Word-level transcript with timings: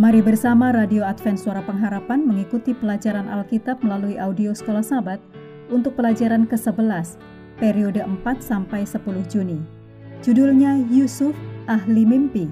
Mari 0.00 0.24
bersama 0.24 0.72
Radio 0.72 1.04
Advent 1.04 1.36
Suara 1.36 1.60
Pengharapan 1.60 2.24
mengikuti 2.24 2.72
pelajaran 2.72 3.28
Alkitab 3.28 3.84
melalui 3.84 4.16
audio 4.16 4.56
Sekolah 4.56 4.80
Sabat 4.80 5.20
untuk 5.68 5.92
pelajaran 5.92 6.48
ke-11, 6.48 7.20
periode 7.60 8.00
4 8.00 8.24
sampai 8.40 8.88
10 8.88 8.96
Juni. 9.28 9.60
Judulnya 10.24 10.80
Yusuf 10.88 11.36
Ahli 11.68 12.08
Mimpi. 12.08 12.48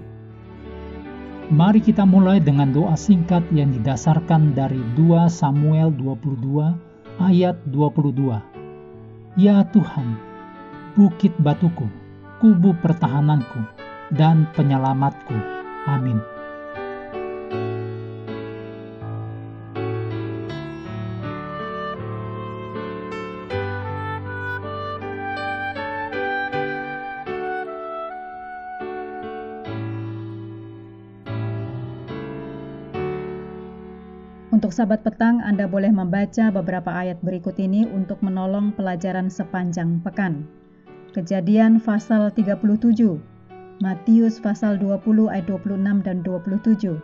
Mari 1.49 1.81
kita 1.81 2.05
mulai 2.05 2.37
dengan 2.37 2.69
doa 2.69 2.93
singkat 2.93 3.41
yang 3.49 3.73
didasarkan 3.73 4.53
dari 4.53 4.85
2 4.93 5.33
Samuel 5.33 5.89
22 5.97 6.77
ayat 7.17 7.57
22. 7.73 8.45
Ya 9.41 9.65
Tuhan, 9.73 10.21
bukit 11.01 11.33
batuku, 11.41 11.89
kubu 12.45 12.77
pertahananku, 12.85 13.65
dan 14.13 14.45
penyelamatku. 14.53 15.33
Amin. 15.89 16.21
Untuk 34.59 34.75
sahabat 34.75 35.07
petang, 35.07 35.39
Anda 35.39 35.71
boleh 35.71 35.95
membaca 35.95 36.51
beberapa 36.51 36.91
ayat 36.91 37.23
berikut 37.23 37.55
ini 37.63 37.87
untuk 37.87 38.19
menolong 38.27 38.75
pelajaran 38.75 39.31
sepanjang 39.31 40.03
pekan. 40.03 40.51
Kejadian 41.15 41.79
pasal 41.79 42.35
37, 42.35 43.23
Matius 43.79 44.43
pasal 44.43 44.75
20 44.83 45.31
ayat 45.31 45.47
26 45.47 46.03
dan 46.03 46.27
27, 46.27 46.99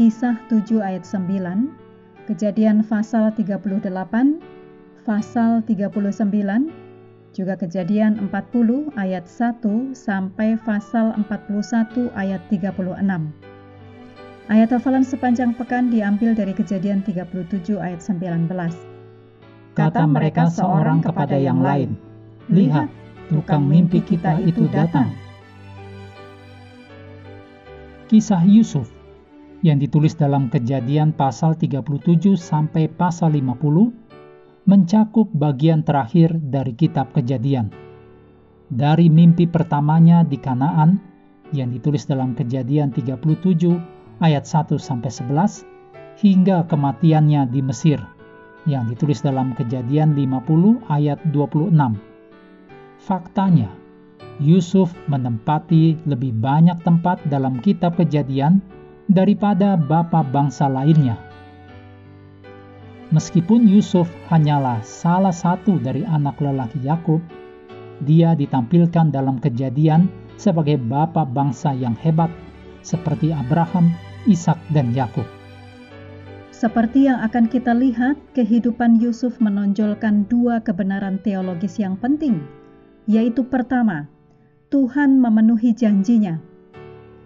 Kisah 0.00 0.40
7 0.48 0.80
ayat 0.80 1.04
9, 1.04 2.24
Kejadian 2.24 2.80
pasal 2.80 3.36
38, 3.36 4.40
pasal 5.04 5.60
39, 5.68 6.72
juga 7.36 7.60
Kejadian 7.60 8.32
40 8.32 8.96
ayat 8.96 9.28
1 9.28 9.92
sampai 9.92 10.56
pasal 10.64 11.12
41 11.20 12.08
ayat 12.16 12.40
36. 12.48 13.57
Ayat 14.48 14.72
hafalan 14.72 15.04
sepanjang 15.04 15.52
pekan 15.60 15.92
diambil 15.92 16.32
dari 16.32 16.56
Kejadian 16.56 17.04
37 17.04 17.76
ayat 17.76 18.00
19. 18.00 18.48
Kata 19.76 20.08
mereka 20.08 20.48
seorang 20.48 21.04
kepada 21.04 21.36
yang 21.36 21.60
lain, 21.60 21.92
"Lihat, 22.48 22.88
tukang 23.28 23.68
mimpi 23.68 24.00
kita 24.00 24.40
itu 24.40 24.64
datang." 24.72 25.12
Kisah 28.08 28.40
Yusuf 28.48 28.88
yang 29.60 29.76
ditulis 29.76 30.16
dalam 30.16 30.48
Kejadian 30.48 31.12
pasal 31.12 31.52
37 31.52 32.40
sampai 32.40 32.88
pasal 32.88 33.36
50 33.36 33.92
mencakup 34.64 35.28
bagian 35.36 35.84
terakhir 35.84 36.32
dari 36.40 36.72
kitab 36.72 37.12
Kejadian. 37.12 37.68
Dari 38.72 39.12
mimpi 39.12 39.44
pertamanya 39.44 40.24
di 40.24 40.40
Kanaan 40.40 40.96
yang 41.52 41.68
ditulis 41.68 42.08
dalam 42.08 42.32
Kejadian 42.32 42.96
37 42.96 43.97
ayat 44.18 44.44
1 44.46 44.78
sampai 44.78 45.10
11 45.10 45.64
hingga 46.18 46.66
kematiannya 46.66 47.46
di 47.50 47.60
Mesir 47.62 48.02
yang 48.66 48.90
ditulis 48.90 49.24
dalam 49.24 49.54
Kejadian 49.56 50.12
50 50.12 50.82
ayat 50.90 51.18
26. 51.30 51.72
Faktanya, 52.98 53.70
Yusuf 54.38 54.92
menempati 55.08 56.02
lebih 56.04 56.36
banyak 56.36 56.82
tempat 56.84 57.22
dalam 57.26 57.62
kitab 57.62 57.96
kejadian 57.96 58.60
daripada 59.08 59.78
bapak 59.78 60.28
bangsa 60.30 60.68
lainnya. 60.68 61.16
Meskipun 63.08 63.64
Yusuf 63.64 64.04
hanyalah 64.28 64.84
salah 64.84 65.32
satu 65.32 65.80
dari 65.80 66.04
anak 66.04 66.36
lelaki 66.44 66.84
Yakub, 66.84 67.24
dia 68.04 68.36
ditampilkan 68.36 69.08
dalam 69.08 69.40
kejadian 69.40 70.12
sebagai 70.36 70.76
bapak 70.76 71.32
bangsa 71.32 71.72
yang 71.72 71.96
hebat, 71.98 72.28
seperti 72.88 73.36
Abraham, 73.36 73.92
Ishak, 74.24 74.56
dan 74.72 74.96
Yakub. 74.96 75.28
Seperti 76.48 77.06
yang 77.06 77.20
akan 77.20 77.52
kita 77.52 77.76
lihat, 77.76 78.16
kehidupan 78.32 78.96
Yusuf 78.98 79.36
menonjolkan 79.38 80.24
dua 80.26 80.64
kebenaran 80.64 81.20
teologis 81.20 81.76
yang 81.76 82.00
penting, 82.00 82.40
yaitu 83.04 83.44
pertama, 83.44 84.08
Tuhan 84.72 85.20
memenuhi 85.20 85.76
janjinya. 85.76 86.40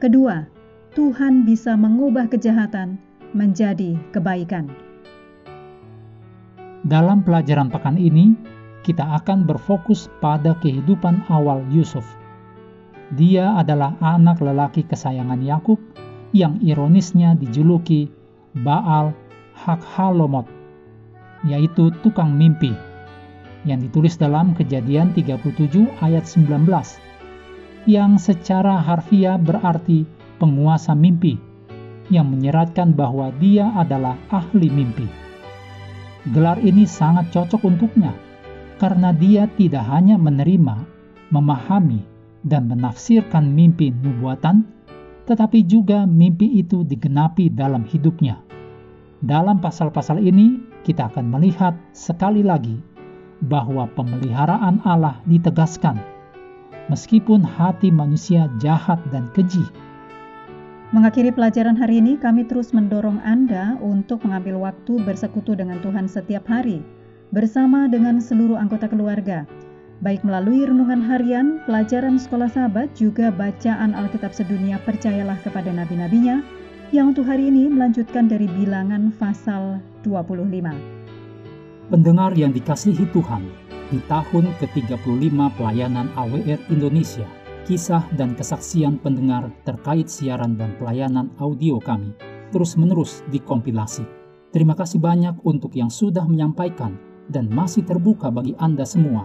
Kedua, 0.02 0.50
Tuhan 0.92 1.48
bisa 1.48 1.78
mengubah 1.78 2.28
kejahatan 2.28 3.00
menjadi 3.32 3.96
kebaikan. 4.12 4.68
Dalam 6.84 7.22
pelajaran 7.22 7.70
pekan 7.72 7.96
ini, 7.96 8.36
kita 8.82 9.06
akan 9.22 9.46
berfokus 9.46 10.10
pada 10.18 10.58
kehidupan 10.60 11.24
awal 11.30 11.62
Yusuf. 11.70 12.04
Dia 13.12 13.60
adalah 13.60 14.00
anak 14.00 14.40
lelaki 14.40 14.88
kesayangan 14.88 15.44
Yakub 15.44 15.76
yang 16.32 16.56
ironisnya 16.64 17.36
dijuluki 17.36 18.08
Baal 18.56 19.12
Hakhalomot, 19.52 20.48
yaitu 21.44 21.92
tukang 22.00 22.32
mimpi, 22.32 22.72
yang 23.68 23.84
ditulis 23.84 24.16
dalam 24.16 24.56
Kejadian 24.56 25.12
37 25.12 25.92
ayat 26.00 26.24
19 26.24 26.64
yang 27.84 28.14
secara 28.14 28.78
harfiah 28.78 29.34
berarti 29.34 30.06
penguasa 30.38 30.94
mimpi, 30.94 31.34
yang 32.10 32.30
menyeratkan 32.30 32.94
bahwa 32.94 33.34
dia 33.42 33.74
adalah 33.74 34.14
ahli 34.30 34.70
mimpi. 34.70 35.06
Gelar 36.30 36.62
ini 36.62 36.86
sangat 36.86 37.34
cocok 37.34 37.66
untuknya, 37.66 38.14
karena 38.78 39.10
dia 39.10 39.50
tidak 39.58 39.82
hanya 39.90 40.14
menerima, 40.14 40.86
memahami, 41.34 42.11
dan 42.42 42.70
menafsirkan 42.70 43.50
mimpi 43.54 43.90
nubuatan, 43.90 44.66
tetapi 45.26 45.62
juga 45.66 46.06
mimpi 46.06 46.58
itu 46.58 46.82
digenapi 46.82 47.50
dalam 47.50 47.86
hidupnya. 47.86 48.42
Dalam 49.22 49.62
pasal-pasal 49.62 50.18
ini, 50.18 50.58
kita 50.82 51.06
akan 51.10 51.30
melihat 51.30 51.78
sekali 51.94 52.42
lagi 52.42 52.82
bahwa 53.46 53.86
pemeliharaan 53.94 54.82
Allah 54.82 55.22
ditegaskan 55.26 56.12
meskipun 56.90 57.46
hati 57.46 57.94
manusia 57.94 58.50
jahat 58.58 58.98
dan 59.14 59.30
keji. 59.36 59.62
Mengakhiri 60.92 61.32
pelajaran 61.32 61.78
hari 61.78 62.04
ini, 62.04 62.20
kami 62.20 62.44
terus 62.44 62.76
mendorong 62.76 63.16
Anda 63.24 63.80
untuk 63.80 64.28
mengambil 64.28 64.60
waktu 64.60 65.00
bersekutu 65.08 65.56
dengan 65.56 65.80
Tuhan 65.80 66.04
setiap 66.04 66.44
hari, 66.44 66.84
bersama 67.32 67.88
dengan 67.88 68.20
seluruh 68.20 68.60
anggota 68.60 68.92
keluarga, 68.92 69.48
baik 70.02 70.26
melalui 70.26 70.66
renungan 70.66 70.98
harian, 70.98 71.62
pelajaran 71.62 72.18
sekolah 72.18 72.50
sahabat, 72.50 72.90
juga 72.98 73.30
bacaan 73.30 73.94
Alkitab 73.94 74.34
sedunia 74.34 74.82
percayalah 74.82 75.38
kepada 75.46 75.70
nabi-nabinya, 75.70 76.42
yang 76.90 77.14
untuk 77.14 77.24
hari 77.24 77.48
ini 77.48 77.70
melanjutkan 77.70 78.26
dari 78.26 78.50
bilangan 78.50 79.14
pasal 79.16 79.78
25. 80.02 81.88
Pendengar 81.88 82.34
yang 82.34 82.50
dikasihi 82.50 83.06
Tuhan, 83.14 83.46
di 83.94 84.02
tahun 84.10 84.50
ke-35 84.58 85.38
pelayanan 85.54 86.10
AWR 86.18 86.60
Indonesia, 86.74 87.24
kisah 87.62 88.02
dan 88.18 88.34
kesaksian 88.34 88.98
pendengar 88.98 89.54
terkait 89.62 90.10
siaran 90.10 90.58
dan 90.58 90.74
pelayanan 90.82 91.30
audio 91.38 91.78
kami 91.78 92.10
terus-menerus 92.50 93.24
dikompilasi. 93.32 94.04
Terima 94.52 94.76
kasih 94.76 95.00
banyak 95.00 95.40
untuk 95.48 95.72
yang 95.72 95.88
sudah 95.88 96.28
menyampaikan 96.28 97.00
dan 97.32 97.48
masih 97.48 97.80
terbuka 97.86 98.28
bagi 98.28 98.52
Anda 98.60 98.84
semua 98.84 99.24